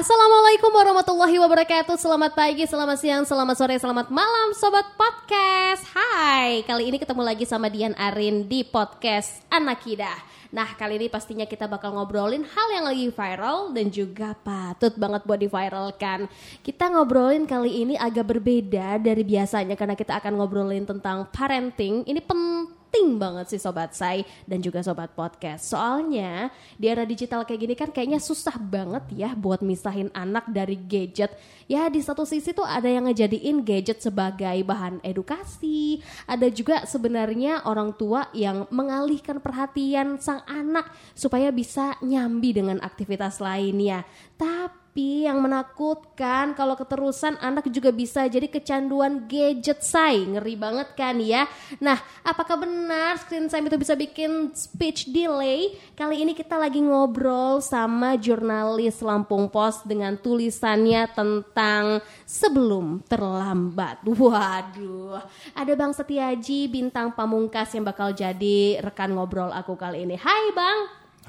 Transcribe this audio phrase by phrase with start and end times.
[0.00, 2.00] Assalamualaikum warahmatullahi wabarakatuh.
[2.00, 5.84] Selamat pagi, selamat siang, selamat sore, selamat malam Sobat Podcast.
[5.92, 10.08] Hai, kali ini ketemu lagi sama Dian Arin di Podcast Anakida
[10.56, 15.20] Nah kali ini pastinya kita bakal ngobrolin hal yang lagi viral Dan juga patut banget
[15.28, 16.32] buat diviralkan.
[16.64, 22.08] Kita ngobrolin kali ini agak berbeda dari biasanya Karena kita akan ngobrolin tentang parenting.
[22.08, 25.70] Ini penting penting banget sih sobat saya dan juga sobat podcast.
[25.70, 30.74] Soalnya di era digital kayak gini kan kayaknya susah banget ya buat misahin anak dari
[30.74, 31.30] gadget.
[31.70, 37.62] Ya di satu sisi tuh ada yang ngejadiin gadget sebagai bahan edukasi, ada juga sebenarnya
[37.62, 44.02] orang tua yang mengalihkan perhatian sang anak supaya bisa nyambi dengan aktivitas lainnya.
[44.34, 50.26] Tapi tapi yang menakutkan kalau keterusan anak juga bisa jadi kecanduan gadget say.
[50.26, 51.46] Ngeri banget kan ya.
[51.78, 51.94] Nah,
[52.26, 55.78] apakah benar screen time itu bisa bikin speech delay?
[55.94, 64.02] Kali ini kita lagi ngobrol sama jurnalis Lampung Pos dengan tulisannya tentang sebelum terlambat.
[64.10, 65.22] Waduh,
[65.54, 70.18] ada Bang Setiaji bintang pamungkas yang bakal jadi rekan ngobrol aku kali ini.
[70.18, 70.78] Hai Bang.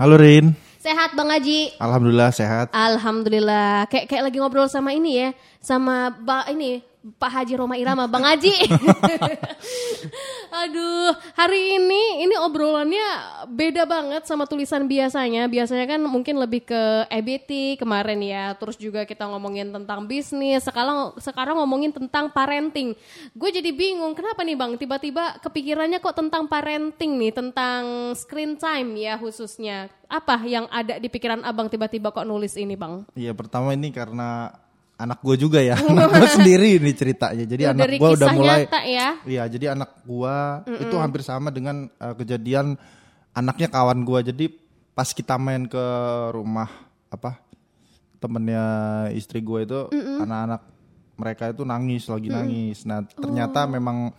[0.02, 0.70] Halo Rin.
[0.81, 1.77] Sehat Bang Haji.
[1.77, 2.73] Alhamdulillah sehat.
[2.73, 3.85] Alhamdulillah.
[3.85, 5.29] Kayak kayak lagi ngobrol sama ini ya,
[5.61, 8.53] sama ba ini Pak Haji Roma Irama, Bang Haji.
[10.61, 13.02] Aduh, hari ini ini obrolannya
[13.49, 15.49] beda banget sama tulisan biasanya.
[15.49, 18.53] Biasanya kan mungkin lebih ke EBT kemarin ya.
[18.53, 20.61] Terus juga kita ngomongin tentang bisnis.
[20.61, 22.93] Sekarang sekarang ngomongin tentang parenting.
[23.33, 28.93] Gue jadi bingung kenapa nih Bang tiba-tiba kepikirannya kok tentang parenting nih, tentang screen time
[29.02, 29.89] ya khususnya.
[30.05, 33.09] Apa yang ada di pikiran Abang tiba-tiba kok nulis ini Bang?
[33.17, 34.53] Iya, pertama ini karena
[35.02, 35.75] anak gue juga ya.
[35.91, 37.44] Anak gue sendiri ini ceritanya.
[37.44, 39.09] Jadi Dari anak gue udah mulai nyata ya.
[39.25, 40.35] iya jadi anak gue
[40.85, 42.77] itu hampir sama dengan uh, kejadian
[43.33, 44.45] anaknya kawan gue jadi
[44.93, 45.85] pas kita main ke
[46.35, 46.69] rumah
[47.09, 47.41] apa
[48.21, 48.66] temennya
[49.17, 49.80] istri gue itu
[50.21, 50.61] anak-anak
[51.17, 52.86] mereka itu nangis lagi nangis.
[52.86, 54.13] Nah ternyata memang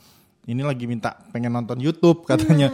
[0.46, 2.70] ini lagi minta pengen nonton YouTube katanya.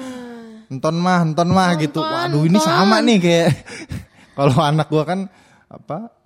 [0.68, 2.00] Nonton mah nonton mah gitu.
[2.00, 3.50] Waduh ini sama nih kayak.
[4.36, 5.26] Kalau anak gue kan
[5.68, 6.17] apa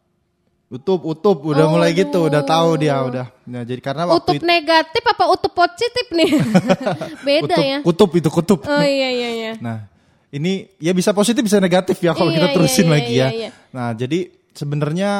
[0.72, 3.28] Utup, utup, udah Oh, mulai gitu, udah tahu dia udah.
[3.44, 6.30] Nah, jadi karena waktu Utup itu negatif apa utup positif nih?
[7.28, 7.78] Beda kutub, ya.
[7.84, 8.58] kutub itu kutub.
[8.64, 9.52] Oh iya iya iya.
[9.60, 9.84] Nah,
[10.32, 13.20] ini ya bisa positif bisa negatif ya kalau Iya, kita iya, terusin iya, lagi iya,
[13.20, 13.28] ya.
[13.36, 13.50] iya.
[13.68, 14.18] Nah, jadi
[14.56, 15.10] sebenarnya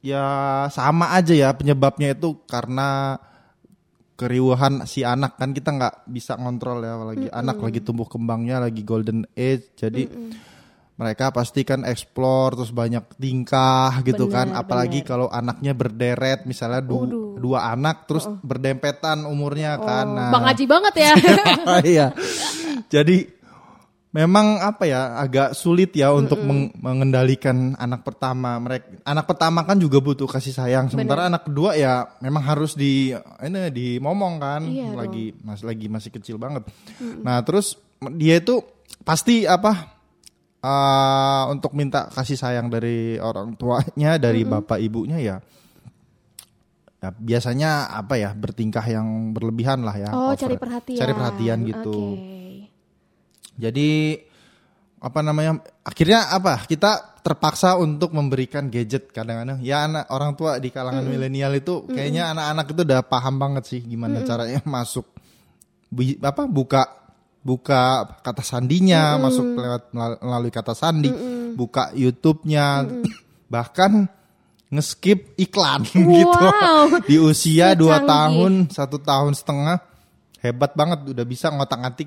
[0.00, 0.24] ya
[0.72, 3.20] sama aja ya penyebabnya itu karena
[4.16, 8.84] keriuhan si anak kan kita nggak bisa ngontrol ya lagi anak lagi tumbuh kembangnya lagi
[8.84, 10.08] golden age jadi
[11.00, 16.84] mereka pasti kan explore terus banyak tingkah gitu kan Benar, apalagi kalau anaknya berderet misalnya
[16.84, 21.12] du- dua anak terus berdempetan umurnya kan nah Bang Haji banget ya.
[21.96, 22.06] iya.
[22.92, 23.24] Jadi
[24.10, 28.58] memang apa ya agak sulit ya untuk meng- mengendalikan anak pertama.
[28.58, 30.90] Mereka anak pertama kan juga butuh kasih sayang.
[30.90, 34.62] Sementara anak kedua ya memang harus di ini dimomong kan.
[34.66, 36.66] Iya lagi masih lagi masih kecil banget.
[37.22, 37.78] Nah, terus
[38.18, 38.60] dia itu
[39.00, 39.99] pasti apa
[40.60, 45.36] eh, untuk minta kasih sayang dari orang tuanya, dari bapak ibunya ya
[47.00, 50.10] ya, biasanya apa ya bertingkah yang berlebihan lah ya.
[50.12, 50.36] Oh, over.
[50.36, 51.00] cari perhatian.
[51.00, 52.00] Cari perhatian gitu.
[52.14, 52.68] Oke.
[53.56, 53.88] Jadi
[55.00, 55.64] apa namanya?
[55.80, 56.60] Akhirnya apa?
[56.68, 59.60] Kita terpaksa untuk memberikan gadget kadang-kadang.
[59.64, 63.80] Ya anak orang tua di kalangan milenial itu kayaknya anak-anak itu udah paham banget sih
[63.84, 65.04] gimana caranya masuk
[65.90, 66.99] Bu- apa buka
[67.40, 67.82] buka
[68.20, 69.82] kata sandinya, masuk lewat
[70.20, 71.08] melalui kata sandi,
[71.52, 72.84] buka YouTube-nya,
[73.46, 74.06] bahkan
[74.68, 75.82] ngeskip iklan
[76.20, 77.02] gitu Wow.
[77.02, 79.82] di usia dua tahun satu tahun setengah
[80.38, 82.06] hebat banget udah bisa ngotak-ngatik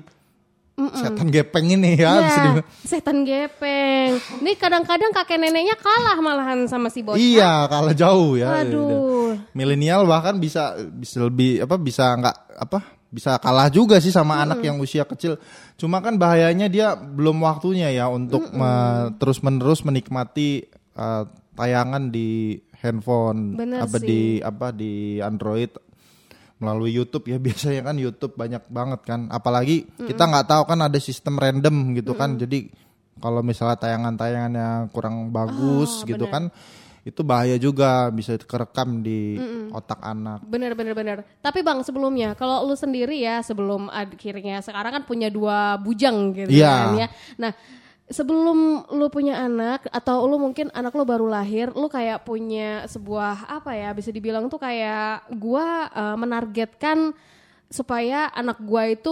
[0.74, 2.66] setan gepeng ini ya, Ya, dibilang.
[2.82, 4.18] setan gepeng.
[4.42, 7.14] Ini kadang-kadang kakek neneknya kalah malahan sama si bocah.
[7.14, 9.38] iya kalah jauh ya Aduh.
[9.52, 12.78] milenial bahkan bisa bisa lebih apa bisa nggak apa
[13.14, 15.38] bisa kalah juga sih sama anak yang usia kecil.
[15.78, 18.50] Cuma kan bahayanya dia belum waktunya ya untuk
[19.22, 20.66] terus menerus menikmati
[20.98, 21.22] uh,
[21.54, 24.06] tayangan di handphone Bener apa sih.
[24.10, 25.70] di apa di Android
[26.58, 27.30] melalui YouTube.
[27.30, 29.30] Ya biasanya kan YouTube banyak banget kan.
[29.30, 32.34] Apalagi kita nggak tahu kan ada sistem random gitu kan.
[32.34, 32.66] Jadi
[33.22, 36.50] kalau misalnya tayangan-tayangan yang kurang bagus Ah, gitu kan
[37.04, 39.36] itu bahaya juga bisa kerekam di
[39.70, 41.18] otak anak Bener bener bener.
[41.38, 46.48] Tapi bang sebelumnya kalau lu sendiri ya sebelum akhirnya sekarang kan punya dua bujang gitu
[46.48, 46.72] Iya.
[46.72, 47.08] kan ya.
[47.36, 47.52] Nah
[48.04, 53.48] sebelum lu punya anak atau lu mungkin anak lu baru lahir, lu kayak punya sebuah
[53.48, 57.12] apa ya bisa dibilang tuh kayak gua eh, menargetkan
[57.74, 59.10] supaya anak gua itu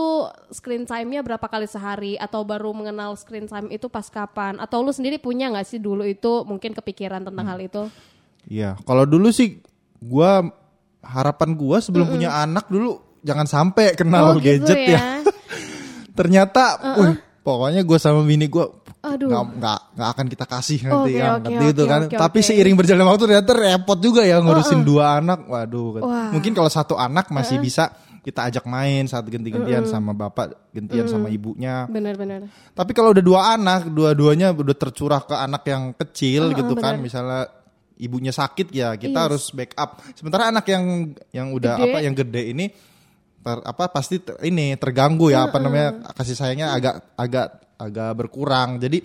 [0.54, 4.94] screen time-nya berapa kali sehari atau baru mengenal screen time itu pas kapan atau lu
[4.94, 7.90] sendiri punya nggak sih dulu itu mungkin kepikiran tentang hal itu?
[8.46, 9.58] Iya, kalau dulu sih
[9.98, 10.46] gua
[11.02, 14.94] harapan gua sebelum punya anak dulu jangan sampai kenal Oh, gitu gadget ya.
[14.94, 15.02] ya.
[16.18, 16.62] Ternyata
[17.02, 18.70] wih, pokoknya gua sama bini gua
[19.02, 19.26] Aduh.
[19.26, 22.00] nggak nggak nggak akan kita kasih nanti Oke, kan oke, nanti itu oke, kan.
[22.06, 22.46] oke, Tapi oke.
[22.46, 25.50] seiring berjalannya waktu ternyata repot juga ya ngurusin dua anak.
[25.50, 25.88] Waduh.
[25.98, 26.02] kan.
[26.06, 26.30] Wah.
[26.30, 27.90] Mungkin kalau satu anak masih bisa
[28.22, 31.90] kita ajak main saat ganti-gantian sama bapak, gantian sama ibunya.
[31.90, 32.46] Benar-benar.
[32.70, 37.50] Tapi kalau udah dua anak, dua-duanya udah tercurah ke anak yang kecil gitu kan, misalnya
[37.98, 39.24] ibunya sakit ya kita Yes.
[39.26, 40.02] harus backup.
[40.14, 40.84] Sementara anak yang
[41.34, 41.86] yang udah Gede.
[41.90, 42.66] apa yang gede ini
[43.42, 48.78] ter- apa pasti ter- ini terganggu ya apa namanya kasih sayangnya agak agak agak berkurang.
[48.78, 49.02] Jadi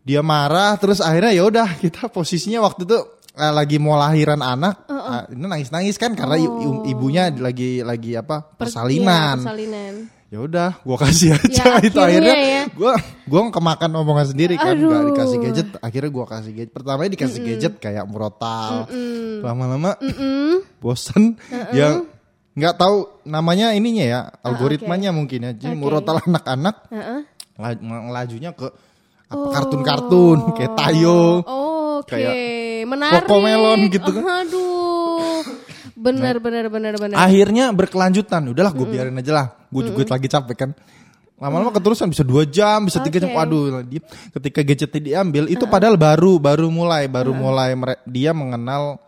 [0.00, 2.98] dia marah terus akhirnya ya udah kita posisinya waktu itu
[3.32, 6.50] eh, lagi mau lahiran anak ah, ini nangis nangis kan karena i-
[6.86, 9.36] ibunya lagi lagi apa Per- persalinan.
[9.36, 9.94] iya, persalinan.
[10.30, 12.62] ya udah gua kasih aja Ya, itu akhirnya akhirnya.
[12.62, 12.64] ya.
[12.70, 12.92] gua
[13.26, 15.10] gua kemakan omongan sendiri kan Aduh.
[15.10, 16.70] dikasih gadget akhirnya gua kasih gadget.
[16.70, 18.86] Pertamanya dikasih gadget kayak murotal.
[19.42, 19.98] Lama-lama
[20.78, 21.36] bosen.
[21.72, 22.02] Ya
[22.50, 25.52] nggak tahu namanya ininya ya algoritmanya mungkin ya.
[25.52, 25.80] Jadi Oke.
[25.80, 27.20] murotal anak-anak Heeh.
[27.56, 28.66] la- ngelajunya ke
[29.30, 31.42] apa, kartun-kartun kayak Tayo.
[31.46, 31.68] Oh,
[32.00, 32.34] Oke, Kayak
[32.90, 33.22] menarik.
[33.22, 34.24] Cocomelon gitu kan.
[34.42, 35.40] Aduh.
[35.94, 37.16] Benar benar benar benar.
[37.20, 38.42] akhirnya berkelanjutan.
[38.50, 39.46] Udahlah gue biarin aja lah.
[39.68, 40.70] Gue juga lagi capek kan.
[41.40, 43.32] Lama-lama keterusan bisa dua jam bisa tiga jam.
[43.32, 43.36] Oke.
[43.36, 49.00] waduh dia ketika gadgetnya diambil itu padahal baru baru mulai baru mulai mere- dia mengenal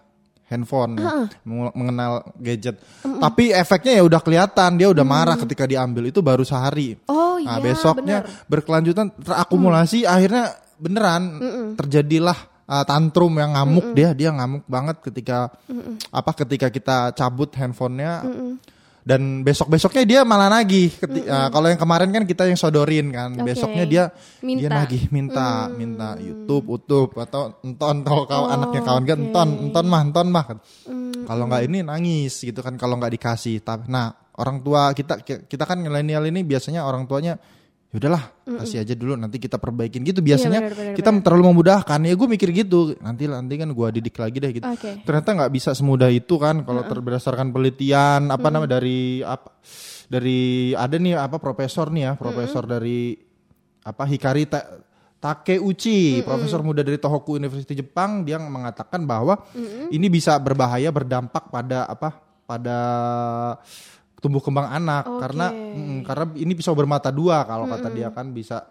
[0.49, 0.97] handphone
[1.45, 2.81] meng- mengenal gadget.
[3.05, 6.97] Tapi efeknya ya udah kelihatan dia udah marah ketika diambil itu baru sehari.
[7.09, 8.49] Oh nah iya, besoknya benar.
[8.49, 11.23] berkelanjutan terakumulasi akhirnya beneran
[11.77, 12.37] terjadilah
[12.67, 15.51] uh, tantrum yang ngamuk dia dia ngamuk banget ketika
[16.11, 18.23] apa ketika kita cabut handphonenya.
[19.03, 23.11] Dan besok besoknya dia malah nagih Keti- uh, kalau yang kemarin kan kita yang sodorin
[23.11, 23.35] kan.
[23.35, 23.51] Oke.
[23.51, 24.05] besoknya dia
[24.39, 24.79] dia Minta.
[24.79, 30.03] nagih minta minta YouTube YouTube atau enton kalau kau anaknya kawan kan enton enton mah
[30.07, 30.45] enton mah
[31.27, 33.59] kalau nggak ini nangis gitu kan kalau nggak dikasih.
[33.67, 35.19] Tapi nah orang tua kita
[35.51, 37.35] kita kan milenial ini biasanya orang tuanya
[37.93, 38.25] ya udahlah
[38.57, 40.25] kasih aja dulu nanti kita perbaikin gitu.
[40.25, 42.01] Biasanya benar, benar, kita terlalu memudahkan.
[42.09, 44.65] Ya gue mikir gitu nanti nanti kan gue didik lagi deh gitu.
[44.65, 45.05] Oke.
[45.05, 49.61] ternyata nggak bisa semudah itu kan kalau ter- berdasarkan penelitian apa namanya dari apa
[50.09, 53.13] dari ada nih apa profesor nih ya profesor dari
[53.85, 54.69] apa Hikari Ta-
[55.23, 56.19] Takeuchi.
[56.27, 59.39] Profesor muda dari Tohoku University Jepang dia mengatakan bahwa
[59.89, 62.09] ini bisa berbahaya berdampak pada apa
[62.43, 62.79] pada
[64.23, 65.05] tumbuh kembang anak.
[65.11, 65.19] Oke.
[65.27, 68.31] karena mm, karena ini pisau bermata dua kalau kata dia kan.
[68.31, 68.63] Bisa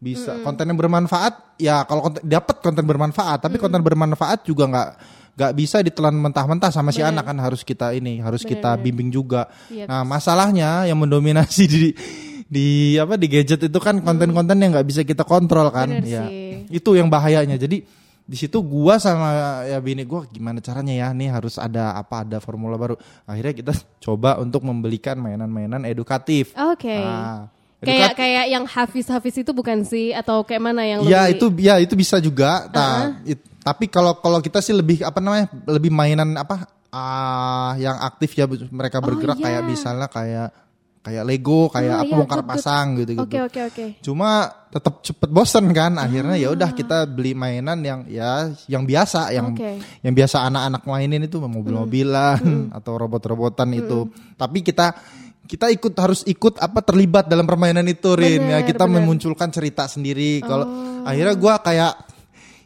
[0.00, 3.42] bisa konten yang bermanfaat ya kalau konten, dapat konten bermanfaat.
[3.42, 4.90] Tapi konten bermanfaat juga nggak
[5.34, 7.36] nggak bisa ditelan mentah-mentah sama si anak kan.
[7.42, 9.50] Harus kita ini harus kita bimbing juga.
[9.66, 9.90] Iya.
[9.90, 11.84] nah masalahnya yang mendominasi di
[12.50, 15.90] di apa di gadget itu kan konten-konten yang nggak bisa kita kontrol kan.
[15.90, 16.70] Bener ya sih.
[16.70, 17.58] itu yang bahayanya.
[17.58, 17.99] Jadi
[18.30, 19.26] di situ gua sama
[19.66, 22.94] ya bini gua gimana caranya ya nih harus ada apa ada formula baru
[23.26, 23.72] akhirnya kita
[24.06, 26.94] coba untuk membelikan mainan-mainan edukatif Oke.
[26.94, 27.50] Nah,
[27.80, 31.74] Kayak kayak yang Hafiz-Hafiz itu bukan sih atau kayak mana yang Ya lebih- itu ya
[31.80, 32.68] itu bisa juga.
[32.68, 37.96] Nah, it- tapi kalau kalau kita sih lebih apa namanya lebih mainan apa ah yang
[37.98, 39.44] aktif ya mereka bergerak iya.
[39.48, 40.48] kayak misalnya kayak
[41.00, 42.52] kayak Lego kayak Ah, apa iya, bongkar good, good.
[42.54, 43.24] pasang gitu gitu.
[43.24, 43.84] Oke oke oke.
[44.00, 44.30] Cuma
[44.68, 49.56] tetap cepet bosen kan akhirnya ya udah kita beli mainan yang ya yang biasa yang
[49.56, 49.80] Oke.
[50.04, 52.40] yang biasa anak-anak mainin itu mobil-mobilan
[52.76, 54.06] atau robot-robotan itu.
[54.36, 54.92] Tapi kita
[55.44, 59.02] kita ikut harus ikut apa terlibat dalam permainan itu Rin ya Bener, kita bener.
[59.02, 60.62] memunculkan cerita sendiri kalau
[61.02, 61.92] akhirnya gua kayak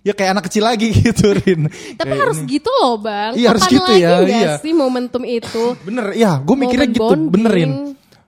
[0.04, 1.64] ya kayak anak kecil lagi gitu Rin.
[1.96, 2.60] Tapi Kayak harus ini.
[2.60, 3.32] gitu loh bang.
[3.32, 4.52] Iya, harus gitu lagi ya, nggak iya.
[4.60, 5.64] sih momentum itu?
[5.80, 7.30] Bener ya, gue mikirnya gitu, bonding.
[7.32, 7.70] benerin.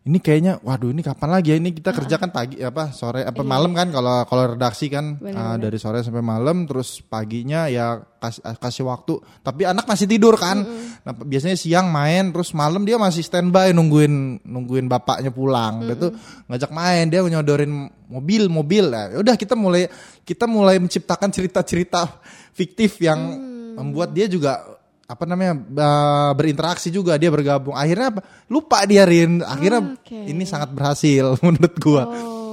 [0.07, 1.59] Ini kayaknya, waduh ini kapan lagi ya?
[1.59, 3.91] Ini kita kerjakan pagi apa sore apa malam kan?
[3.91, 8.87] Kalau kalau redaksi kan Bener, ah, dari sore sampai malam, terus paginya ya kasih kasih
[8.87, 9.19] waktu.
[9.43, 10.63] Tapi anak masih tidur kan?
[11.03, 15.83] Nah biasanya siang main, terus malam dia masih standby nungguin nungguin bapaknya pulang.
[15.91, 16.15] Dia tuh
[16.47, 18.87] ngajak main, dia nyodorin mobil mobil.
[18.87, 19.91] Nah, udah kita mulai
[20.23, 22.23] kita mulai menciptakan cerita-cerita
[22.55, 23.19] fiktif yang
[23.75, 24.75] membuat dia juga
[25.07, 27.75] apa namanya uh, berinteraksi juga dia bergabung.
[27.79, 28.21] Akhirnya apa?
[28.51, 29.39] Lupa dia Rin.
[29.41, 30.19] Akhirnya Oke.
[30.27, 32.05] ini sangat berhasil menurut gua.
[32.07, 32.45] Oh.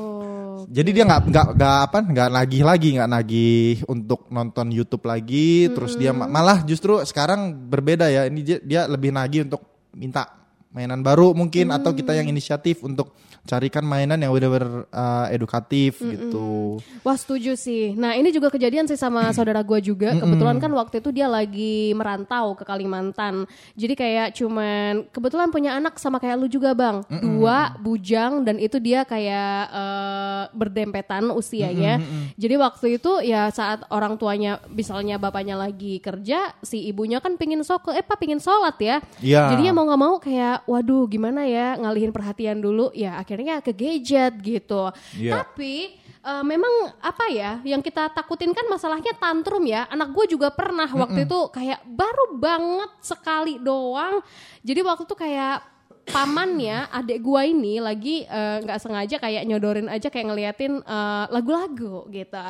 [0.73, 5.69] jadi dia nggak nggak nggak apa nggak nagih lagi nggak nagih untuk nonton YouTube lagi.
[5.73, 8.29] Terus dia ma- malah justru sekarang berbeda ya.
[8.29, 10.42] Ini dia, dia lebih nagih untuk minta
[10.73, 13.13] mainan baru mungkin atau kita yang inisiatif untuk
[13.43, 16.79] carikan mainan yang benar-benar uh, edukatif gitu.
[17.03, 17.91] Wah setuju sih.
[17.91, 20.15] Nah ini juga kejadian sih sama saudara gue juga.
[20.15, 23.43] Kebetulan kan waktu itu dia lagi merantau ke Kalimantan.
[23.75, 27.03] Jadi kayak cuman kebetulan punya anak sama kayak lu juga bang.
[27.19, 31.99] Dua bujang dan itu dia kayak eh, berdempetan usianya.
[32.39, 37.59] Jadi waktu itu ya saat orang tuanya misalnya bapaknya lagi kerja, si ibunya kan pingin
[37.61, 39.03] sok eh pak pingin sholat ya.
[39.19, 39.51] Iya.
[39.51, 44.37] Jadinya mau nggak mau kayak waduh gimana ya ngalihin perhatian dulu ya akhirnya ke gadget
[44.39, 44.93] gitu.
[45.17, 45.41] Iya.
[45.41, 49.89] Tapi eh, memang apa ya yang kita takutin kan masalahnya tantrum ya.
[49.89, 54.21] Anak gue juga pernah waktu itu kayak baru banget sekali doang.
[54.63, 55.72] Jadi waktu itu kayak
[56.03, 62.07] pamannya adik gua ini lagi eh, nggak sengaja kayak nyodorin aja kayak ngeliatin eh, lagu-lagu
[62.11, 62.43] gitu.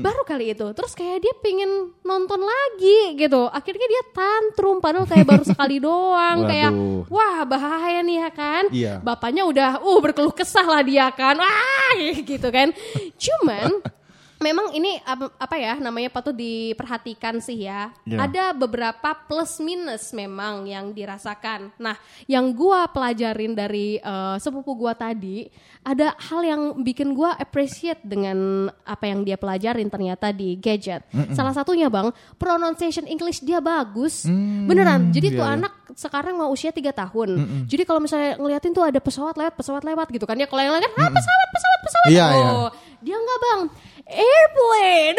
[0.00, 0.66] Baru kali itu.
[0.72, 3.48] Terus kayak dia pingin nonton lagi gitu.
[3.52, 6.38] Akhirnya dia tantrum padahal kayak baru sekali doang.
[6.50, 7.02] Kayak Waduh.
[7.08, 8.64] wah bahaya nih ya kan.
[8.70, 8.94] Iya.
[9.00, 11.36] bapaknya udah uh berkeluh kesah lah dia kan.
[11.36, 11.96] Wah
[12.30, 12.72] gitu kan.
[13.16, 13.80] Cuman
[14.44, 17.88] memang ini apa, apa ya namanya patut diperhatikan sih ya.
[18.04, 18.28] Ya.
[18.28, 21.72] ada beberapa plus minus memang yang dirasakan.
[21.80, 21.96] Nah
[22.28, 25.48] yang gua pelajarin dari eh, sepupu gua tadi
[25.80, 31.08] ada hal yang bikin gua appreciate dengan apa yang dia pelajarin ternyata di gadget.
[31.32, 34.28] Salah satunya bang pronunciation English dia bagus.
[34.68, 35.08] Beneran.
[35.08, 37.64] Jadi tuh iya, anak sekarang mau usia tiga tahun.
[37.64, 40.44] Jadi kalau misalnya ngeliatin tuh ada pesawat lewat pesawat lewat gitu kan ya.
[40.44, 42.08] Kalau yang lain kan ah pesawat pesawat pesawat.
[42.12, 42.26] Iya.
[42.34, 42.68] oh
[43.04, 43.60] dia enggak bang
[44.08, 45.18] airplane.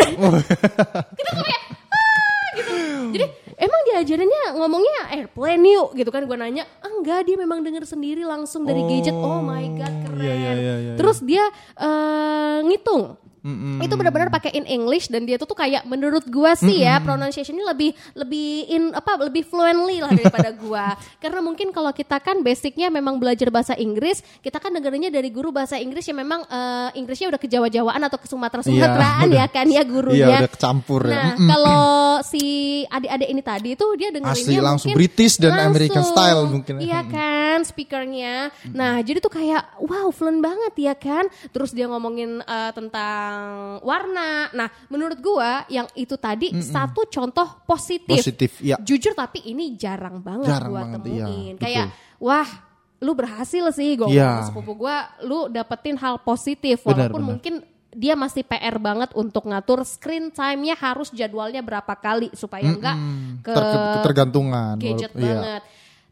[1.20, 2.74] Kita kayak ah gitu.
[3.16, 3.26] Jadi
[3.56, 6.24] emang diajarinnya ngomongnya airplane yuk gitu kan.
[6.30, 9.16] Gue nanya ah, enggak dia memang denger sendiri langsung dari Oh, gadget.
[9.16, 10.94] Oh my god keren iya, iya, iya, iya.
[10.96, 11.44] terus dia
[11.76, 13.78] eh, ngitung Mm-mm.
[13.86, 17.62] itu benar-benar pakai in English dan dia tuh tuh kayak menurut gua sih ya pronunciationnya
[17.62, 22.90] lebih lebih in apa lebih fluently lah daripada gua karena mungkin kalau kita kan basicnya
[22.90, 27.30] memang belajar bahasa Inggris kita kan dengerinnya dari guru bahasa Inggris yang memang eh, Inggrisnya
[27.30, 29.38] udah ke Jawa-Jawaan atau ke Sumatera Sumateraan udah.
[29.38, 31.14] ya kan ya gurunya Iya, udah kecampur ya.
[31.14, 31.86] nah kalau
[32.26, 32.44] si
[32.90, 36.18] adik-adik ini tadi tuh dia dengerinnya Asli langsung mungkin British dan American langsung.
[36.18, 36.82] style mungkin ya.
[36.82, 38.36] iya kan speakernya
[38.74, 43.35] nah jadi tuh kayak wow fluent banget ya kan terus dia ngomongin eh, tentang
[43.82, 48.76] warna nah menurut gua yang itu tadi satu contoh positif Positif, iya.
[48.78, 52.22] jujur tapi ini jarang banget Jarang gua banget, temuin iya, kayak betul.
[52.22, 52.50] wah
[52.96, 54.48] lu berhasil sih gue Iya.
[54.48, 57.30] sepupu gua lu dapetin hal positif Benar, walaupun benar.
[57.30, 57.56] mungkin
[57.92, 62.98] dia masih PR banget untuk ngatur screen time-nya harus jadwalnya berapa kali supaya enggak
[63.40, 64.76] ke Ter- ketergantungan.
[64.76, 65.60] gadget Walaupun- iya.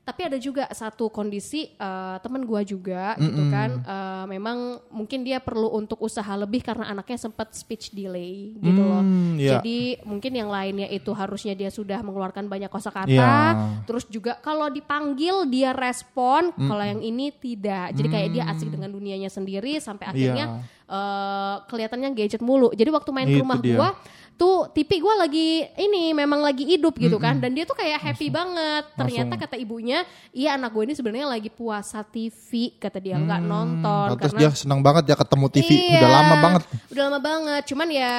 [0.03, 4.57] Tapi ada juga satu kondisi eh, teman gua juga gitu kan, eh, memang
[4.91, 8.99] mungkin dia perlu untuk usaha lebih karena anaknya sempat speech delay gitu loh.
[8.99, 9.57] Hmm, iya.
[9.57, 13.31] Jadi mungkin yang lainnya itu harusnya dia sudah mengeluarkan banyak kosakata, Iya.
[13.87, 17.95] terus juga kalau dipanggil dia respon, kalau yang ini tidak.
[17.95, 20.45] Jadi kayak dia asik dengan dunianya sendiri sampai akhirnya
[20.83, 22.75] eh, kelihatannya gadget mulu.
[22.75, 23.95] Jadi waktu main ke rumah dia.
[24.33, 25.47] Tuh TV gue lagi
[25.77, 30.01] ini memang lagi hidup gitu kan dan dia tuh kayak happy banget ternyata kata ibunya
[30.29, 34.49] iya anak gue ini sebenarnya lagi puasa TV kata dia nggak nonton Terus karena dia
[34.51, 35.69] senang banget ya ketemu TV.
[35.69, 36.61] Iya, Udah lama banget.
[36.89, 38.13] udah lama banget cuman ya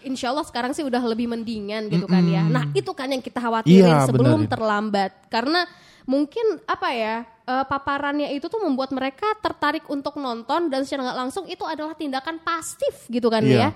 [0.00, 2.40] Insya Allah sekarang sih udah lebih mendingan gitu kan ya.
[2.42, 4.48] Nah itu kan yang kita khawatirin Iya, sebelum benerin.
[4.48, 5.12] terlambat.
[5.28, 5.68] Karena
[6.08, 7.14] mungkin apa ya
[7.44, 11.92] eh, paparannya itu tuh membuat mereka tertarik untuk nonton dan secara nggak langsung itu adalah
[11.92, 13.60] tindakan pasif gitu kan Iya.
[13.60, 13.68] ya.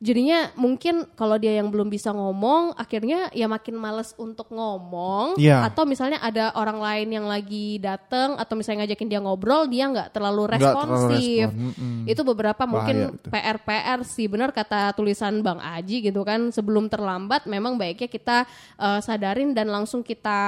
[0.00, 5.36] Jadinya mungkin kalau dia yang belum bisa ngomong, akhirnya ya makin males untuk ngomong.
[5.36, 5.60] Iya.
[5.68, 10.08] Atau misalnya ada orang lain yang lagi dateng atau misalnya ngajakin dia ngobrol, dia nggak
[10.10, 10.72] terlalu Nggak terlalu
[11.04, 11.44] responsif.
[11.44, 11.96] respon, mm-mm.
[12.08, 13.28] Itu beberapa mungkin itu.
[13.28, 18.48] PR-PR sih benar kata tulisan Bang Aji gitu kan sebelum terlambat memang baiknya kita
[18.80, 20.40] eh, sadarin dan langsung kita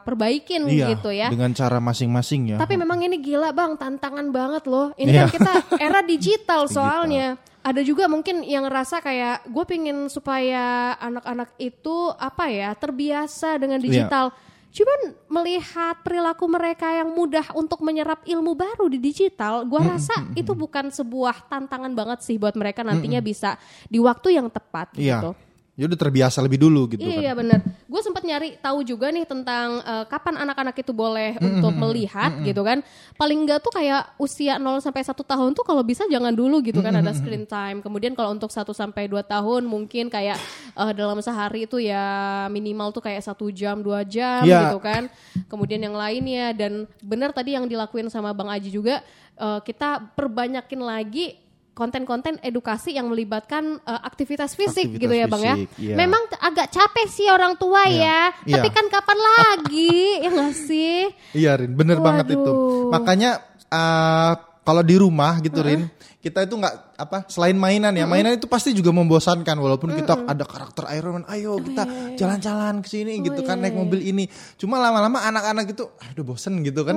[0.00, 1.32] perbaikin Iya, gitu ya.
[1.32, 2.56] dengan cara masing-masing ya.
[2.60, 4.92] Tapi memang ini gila bang, tantangan banget loh.
[4.94, 5.20] Ini Iya.
[5.22, 7.40] kan kita era digital soalnya.
[7.62, 13.78] Ada juga mungkin yang ngerasa kayak gue pingin supaya anak-anak itu apa ya terbiasa dengan
[13.78, 13.86] Iya.
[13.86, 14.26] digital.
[14.72, 20.56] Cuman melihat perilaku mereka yang mudah untuk menyerap ilmu baru di digital, gue rasa itu
[20.56, 25.20] bukan sebuah tantangan banget sih buat mereka nantinya bisa di waktu yang tepat Iya.
[25.20, 25.30] gitu.
[25.72, 27.16] Ya udah terbiasa lebih dulu gitu kan.
[27.16, 27.64] Iya bener.
[27.88, 32.60] Gue sempat nyari tahu juga nih tentang eh, kapan anak-anak itu boleh untuk melihat gitu
[32.60, 32.84] kan.
[33.16, 36.84] Paling enggak tuh kayak usia 0 sampai 1 tahun tuh kalau bisa jangan dulu gitu
[36.84, 37.80] kan ada screen time.
[37.80, 40.36] Kemudian kalau untuk 1 sampai 2 tahun mungkin kayak
[40.76, 42.04] eh, dalam sehari itu ya
[42.52, 44.68] minimal tuh kayak satu jam dua jam Iya.
[44.68, 45.08] gitu kan.
[45.48, 49.00] Kemudian yang lainnya dan benar tadi yang dilakuin sama Bang Aji juga
[49.40, 51.40] eh, kita perbanyakin lagi
[51.72, 55.54] konten-konten edukasi yang melibatkan uh, aktivitas fisik Aktivitas gitu ya bang ya.
[55.80, 55.96] iya.
[55.96, 58.76] Memang agak capek sih orang tua Iya, ya, tapi iya.
[58.76, 60.96] kan kapan lagi ya nggak sih?
[61.32, 62.52] Iya Rin, bener banget itu.
[62.52, 62.92] Waduh.
[62.92, 63.40] Makanya
[63.72, 65.90] uh, kalau di rumah gitu Rin,
[66.22, 70.46] kita itu nggak apa selain mainan ya, mainan itu pasti juga membosankan walaupun kita ada
[70.46, 74.30] karakter Iron Man, ayo kita jalan-jalan ke sini gitu kan naik mobil ini.
[74.54, 76.94] Cuma lama-lama anak-anak itu aduh bosen gitu kan.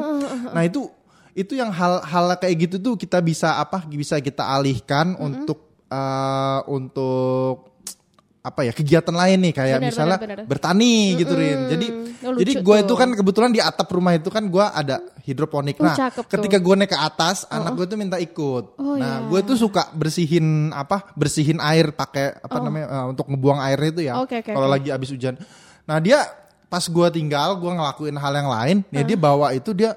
[0.54, 0.86] Nah itu
[1.36, 7.76] itu yang hal-hal kayak gitu tuh kita bisa apa bisa kita alihkan untuk uh, untuk
[8.46, 10.48] apa ya kegiatan lain nih kayak Benar, misalnya benar, benar.
[10.48, 11.60] bertani gitu Rin.
[11.66, 11.88] Jadi
[12.26, 15.78] Oh, lucu jadi gue itu kan kebetulan di atap rumah itu kan gue ada hidroponik.
[15.78, 18.82] Oh, Nah, ketika gue naik ke atas, anak gue tuh minta ikut.
[18.82, 19.30] Oh, nah, iya.
[19.30, 21.06] gue tuh suka bersihin apa?
[21.14, 24.14] Bersihin air pakai apa namanya eh, untuk ngebuang airnya itu ya.
[24.18, 24.26] Oh.
[24.26, 24.74] Oke, oke, Kalau oke.
[24.74, 25.38] lagi abis hujan.
[25.86, 26.26] Nah, dia
[26.66, 29.94] pas gue tinggal, gue ngelakuin hal yang lain, ya dia bawa itu dia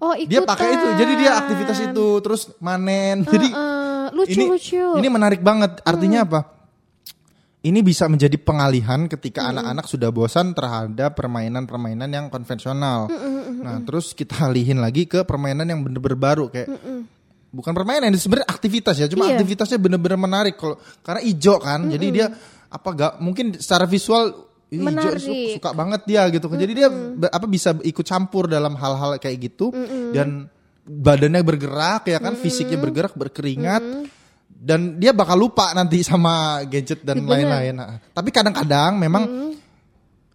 [0.00, 0.88] Oh dia pakai itu.
[0.96, 3.22] Jadi dia aktivitas itu terus manen.
[3.22, 4.80] Jadi Eh, lucu ini lucu.
[4.80, 4.98] Hmm.
[4.98, 5.84] ini menarik banget.
[5.84, 6.40] Artinya apa?
[7.60, 9.52] Ini bisa menjadi pengalihan ketika Hmm.
[9.52, 13.12] anak-anak sudah bosan terhadap permainan-permainan yang konvensional.
[13.12, 16.72] Hmm, Nah, terus kita alihin lagi ke permainan yang bener-bener baru kayak
[17.52, 19.04] bukan permainan, ini sebenarnya aktivitas ya.
[19.04, 19.36] Cuma Iya.
[19.36, 21.92] aktivitasnya bener-bener menarik kalau karena ijo kan.
[21.92, 22.32] Jadi dia
[22.70, 25.18] apa gak mungkin secara visual ini hijau Menarik.
[25.20, 26.56] su- suka banget dia gitu kan.
[26.56, 26.88] Jadi dia
[27.26, 29.74] apa bisa ikut campur dalam hal-hal kayak gitu
[30.10, 30.46] dan
[30.82, 33.82] badannya bergerak ya kan, fisiknya bergerak, berkeringat.
[34.50, 37.72] Dan dia bakal lupa nanti sama gadget dan lain-lain.
[37.72, 39.24] Nah, tapi kadang-kadang memang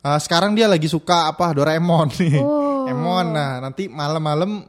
[0.01, 2.41] uh, sekarang dia lagi suka apa Doraemon nih.
[2.41, 2.89] Oh.
[2.89, 3.29] Emon.
[3.29, 4.65] Nah, nanti malam-malam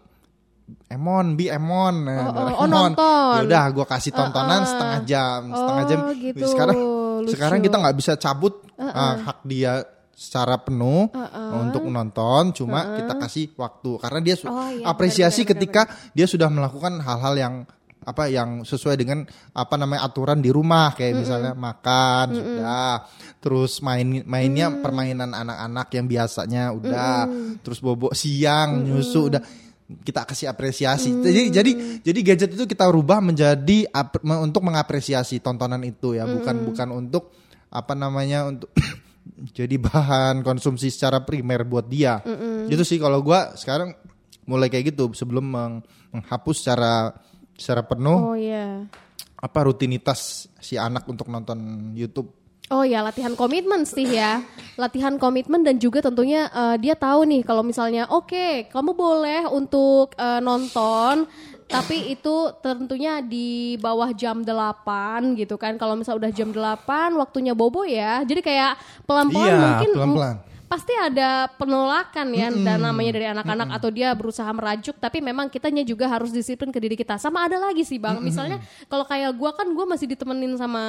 [0.87, 2.05] Emon, bi Emon.
[2.05, 2.59] Nah, Oh, oh, Doraemon.
[2.61, 3.39] oh, nonton.
[3.49, 4.69] Udah gua kasih tontonan Uh-uh.
[4.69, 6.01] setengah jam, setengah Oh, jam.
[6.21, 6.45] gitu.
[6.47, 7.31] Sekarang Lucu.
[7.33, 9.85] sekarang kita nggak bisa cabut uh, hak dia
[10.16, 11.12] secara penuh
[11.61, 14.00] untuk menonton, cuma kita kasih waktu.
[14.00, 15.83] Karena dia Oh, iya, apresiasi benar, benar, ketika
[16.16, 17.54] dia sudah melakukan hal-hal yang
[18.06, 20.95] apa yang sesuai dengan apa namanya aturan di rumah.
[20.95, 22.92] Kayak misalnya makan sudah.
[23.42, 27.26] Terus main mainnya permainan anak-anak yang biasanya udah.
[27.61, 29.42] Terus bobok siang nyusu udah.
[29.87, 31.12] Kita kasih apresiasi.
[31.12, 36.25] Jadi jadi jadi gadget itu kita rubah menjadi ap- untuk mengapresiasi tontonan itu ya.
[36.26, 38.71] Bukan bukan untuk apa namanya untuk
[39.59, 42.23] jadi bahan konsumsi secara primer buat dia
[42.67, 43.93] gitu sih kalau gua sekarang
[44.47, 45.83] mulai kayak gitu sebelum meng-
[46.15, 47.11] menghapus secara
[47.59, 48.87] secara penuh Oh iya.
[49.37, 51.59] apa rutinitas si anak untuk nonton
[51.93, 52.31] YouTube.
[52.67, 54.43] Oh ya latihan komitmen sih ya,
[54.75, 60.19] latihan komitmen dan juga tentunya eh, dia tahu nih kalau misalnya oke kamu boleh untuk
[60.19, 61.31] eh, nonton
[61.67, 65.75] tapi itu tentunya di bawah jam 8 gitu kan.
[65.75, 68.23] Kalau misalnya udah jam 8 waktunya bobo ya.
[68.23, 70.37] Jadi kayak pelan-pelan Iya, mungkin pelan-pelan.
[70.67, 74.95] pasti ada penolakan ya dan namanya dari anak-anak atau dia berusaha merajuk.
[74.99, 77.19] Tapi memang kitanya juga harus disiplin ke diri kita.
[77.19, 78.23] Sama ada lagi sih bang.
[78.23, 80.83] Misalnya kalau kayak gua kan gua masih ditemenin sama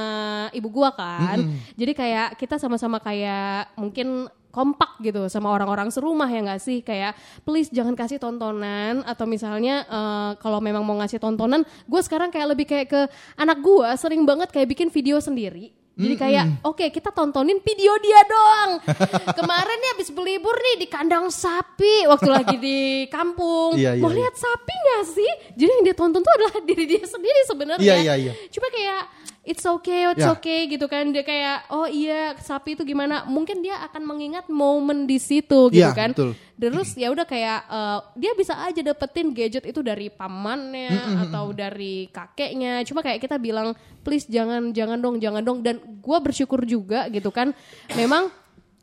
[0.54, 1.42] ibu gua kan.
[1.74, 7.14] Jadi kayak kita sama-sama kayak mungkin kompak gitu sama orang-orang serumah ya nggak sih kayak
[7.46, 12.58] please jangan kasih tontonan atau misalnya eh, kalau memang mau ngasih tontonan gue sekarang kayak
[12.58, 13.02] lebih kayak ke
[13.38, 18.22] anak gua sering banget kayak bikin video sendiri jadi kayak oke kita tontonin video dia
[18.30, 18.72] doang.
[19.42, 23.74] Kemarin nih habis berlibur nih di kandang sapi waktu lagi di kampung.
[23.74, 24.22] Iya, iya, Mau iya.
[24.22, 25.32] lihat sapi gak sih?
[25.58, 27.82] Jadi yang dia tonton tuh adalah diri dia sendiri sebenarnya.
[27.82, 28.34] Iya, iya, iya.
[28.54, 29.02] Cuma kayak
[29.48, 30.36] it's okay, it's Ya.
[30.36, 31.08] okay gitu kan.
[31.10, 33.24] Dia kayak oh iya sapi itu gimana?
[33.24, 36.12] Mungkin dia akan mengingat momen di situ gitu Iya, kan.
[36.12, 36.36] betul.
[36.58, 40.92] Terus ya udah kayak eh, dia bisa aja dapetin gadget itu dari pamannya
[41.24, 42.84] atau dari kakeknya.
[42.84, 43.72] Cuma kayak kita bilang
[44.04, 47.56] please jangan jangan dong jangan dong dan gua bersyukur juga gitu kan.
[47.96, 48.28] Memang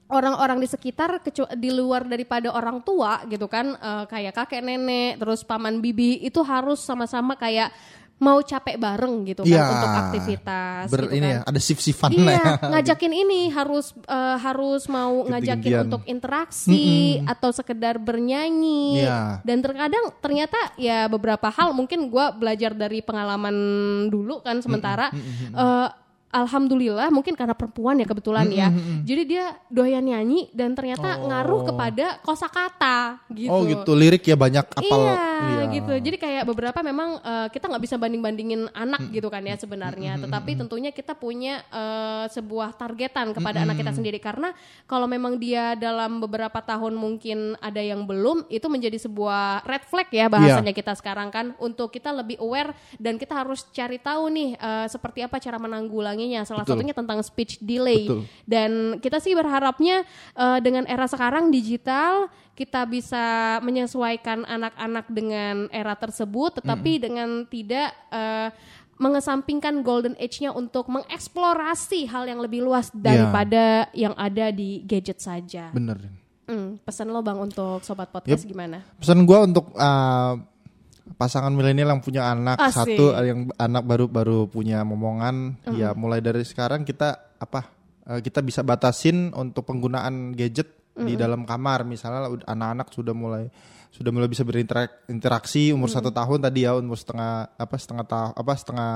[0.04, 1.16] orang-orang di sekitar
[1.56, 6.44] di luar daripada orang tua gitu kan eh, kayak kakek nenek terus paman bibi itu
[6.44, 7.72] harus sama-sama kayak
[8.16, 9.66] mau capek bareng gitu kan Iya.
[9.66, 11.34] untuk aktivitas Ber, gitu ini kan.
[11.34, 12.52] ya, ada shift-shiftan Iya, lah ya.
[12.70, 15.84] ngajakin ini harus eh, harus mau ngajakin Ketinggian.
[15.84, 16.84] untuk interaksi
[17.26, 19.02] atau sekedar bernyanyi.
[19.02, 19.42] Iya.
[19.42, 23.54] Dan terkadang ternyata ya beberapa hal mungkin gua belajar dari pengalaman
[24.08, 25.10] dulu kan sementara
[25.50, 25.88] eh,
[26.34, 28.68] Alhamdulillah mungkin karena perempuan ya kebetulan ya.
[29.06, 33.54] Jadi dia doyan nyanyi dan ternyata ngaruh kepada kosakata gitu.
[33.54, 35.02] Oh gitu, lirik ya banyak apal.
[35.44, 35.94] Iya, gitu.
[35.94, 40.18] Jadi kayak beberapa memang eh, kita nggak bisa banding-bandingin anak gitu kan ya sebenarnya.
[40.18, 44.50] Tetapi tentunya kita punya eh, sebuah targetan kepada anak kita sendiri karena
[44.90, 50.08] kalau memang dia dalam beberapa tahun mungkin ada yang belum, itu menjadi sebuah red flag
[50.10, 54.50] ya bahasanya kita sekarang kan untuk kita lebih aware dan kita harus cari tahu nih
[54.58, 55.60] eh, seperti apa cara
[56.48, 56.80] Salah Betul.
[56.80, 58.08] satunya tentang speech delay.
[58.08, 58.22] Betul.
[58.48, 58.70] Dan
[59.04, 66.62] kita sih berharapnya eh, dengan era sekarang digital kita bisa menyesuaikan anak-anak dengan era tersebut,
[66.62, 68.48] tetapi dengan tidak eh,
[68.94, 75.74] mengesampingkan golden age-nya untuk mengeksplorasi hal yang lebih luas daripada yang ada di gadget saja.
[75.74, 75.98] Bener.
[76.44, 78.84] Hmm, pesan lo bang untuk sobat podcast gimana?
[79.00, 80.36] Pesan gua untuk uh,
[81.04, 82.96] pasangan milenial yang punya anak Asik.
[82.96, 85.60] satu yang anak baru baru punya momongan.
[85.76, 87.68] Ya mulai dari sekarang kita apa
[88.08, 91.84] uh, kita bisa batasin untuk penggunaan gadget di dalam kamar.
[91.84, 93.52] Misalnya anak-anak sudah mulai
[93.94, 98.52] sudah mulai bisa berinteraksi umur satu tahun tadi ya umur setengah apa setengah tahun apa
[98.58, 98.90] setengah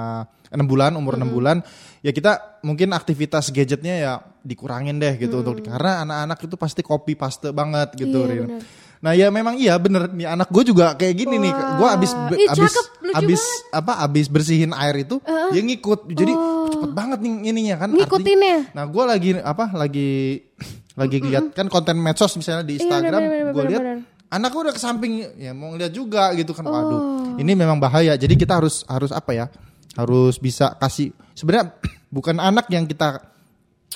[0.51, 1.62] enam bulan umur enam bulan.
[2.03, 7.14] Ya kita mungkin aktivitas gadgetnya ya dikurangin deh gitu untuk karena anak-anak itu pasti copy
[7.14, 8.59] paste banget gitu Iya.
[8.99, 10.11] Nah ya memang iya bener.
[10.11, 11.53] Nih anak gue juga kayak gini nih.
[11.79, 16.11] Gue abis Ih, abis cakep, abis apa abis bersihin air itu dia ngikut.
[16.11, 16.33] Jadi
[16.75, 17.89] cepet banget nih ininya kan.
[17.95, 18.57] Ngikutinnya.
[18.67, 20.11] artinya- nah gue lagi apa lagi
[21.01, 23.83] lagi lihat kan konten medsos misalnya di Instagram bener, bener, gue lihat
[24.29, 26.67] anak gue udah ke samping ya mau ngeliat juga gitu kan.
[26.67, 27.01] Waduh
[27.39, 28.19] ini memang bahaya.
[28.19, 29.47] Jadi kita harus harus apa ya
[29.95, 31.71] harus bisa kasih sebenarnya
[32.15, 33.23] bukan anak yang kita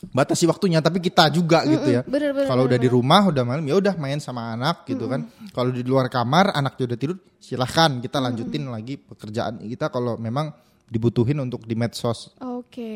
[0.03, 2.03] batasi waktunya tapi kita juga gitu ya.
[2.03, 5.31] bener, bener, kalau udah di rumah udah malam ya udah main sama anak gitu kan.
[5.55, 10.51] Kalau di luar kamar anaknya udah tidur silahkan kita lanjutin lagi pekerjaan kita kalau memang
[10.87, 12.37] dibutuhin untuk di medsos.
[12.37, 12.93] Oke,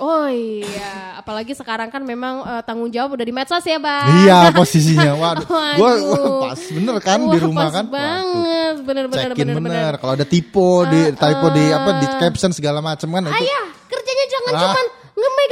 [0.00, 4.24] oh iya, apalagi sekarang kan memang eh, tanggung jawab udah di medsos ya bang.
[4.24, 5.12] iya posisinya.
[5.12, 5.44] Waduh.
[5.76, 6.40] Gua Waduh.
[6.48, 7.84] pas bener kan di Wah, rumah pas kan?
[7.84, 7.92] Waduh.
[7.92, 9.92] banget, bener bener cekin bener bener, bener.
[10.00, 14.26] kalau ada typo di typo di apa di caption segala macam kan itu Ayah, kerjanya
[14.30, 14.60] jangan Ah.
[14.64, 14.86] cuman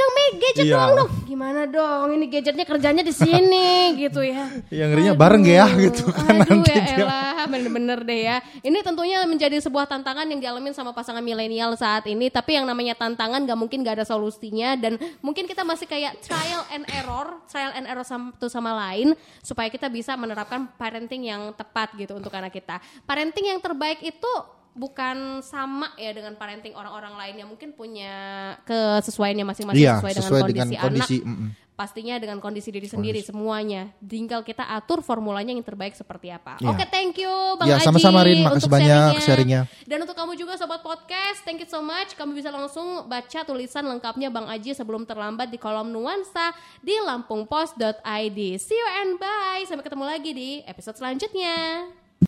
[0.03, 0.81] ngemegang meg gadget Iya.
[0.93, 1.11] dong.
[1.23, 2.07] Gimana dong?
[2.13, 3.67] Ini gadgetnya kerjanya di sini
[4.03, 4.51] gitu ya.
[4.69, 8.37] yang ngerinya bareng ya gitu kan Aduh nanti ya elah, bener-bener deh ya.
[8.59, 12.27] Ini tentunya menjadi sebuah tantangan yang dialamin sama pasangan milenial saat ini.
[12.27, 14.75] Tapi yang namanya tantangan gak mungkin gak ada solusinya.
[14.75, 17.39] Dan mungkin kita masih kayak trial and error.
[17.47, 19.15] Trial and error satu sama lain.
[19.39, 22.77] Supaya kita bisa menerapkan parenting yang tepat gitu untuk anak kita.
[23.03, 24.31] Parenting yang terbaik itu
[24.73, 28.13] bukan sama ya dengan parenting orang-orang lain yang mungkin punya
[28.65, 31.49] kesesuaiannya masing-masing Iya, sesuai, sesuai dengan dengan kondisi, kondisi, anak mm-mm.
[31.73, 33.93] pastinya dengan kondisi diri sendiri semuanya.
[34.01, 36.57] Tinggal kita atur formulanya yang terbaik seperti apa.
[36.57, 36.69] Iya.
[36.73, 37.85] Oke, thank you Bang Iya, Aji.
[37.85, 38.41] sama-sama, Rin.
[38.41, 39.25] Makasih untuk banyak sharingnya.
[39.25, 39.61] sharingnya.
[39.85, 42.17] Dan untuk kamu juga sobat podcast, thank you so much.
[42.17, 46.49] Kamu bisa langsung baca tulisan lengkapnya Bang Aji sebelum terlambat di kolom nuansa
[46.81, 48.39] di lampungpost.id.
[48.57, 49.61] See you and bye.
[49.69, 51.89] Sampai ketemu lagi di episode selanjutnya.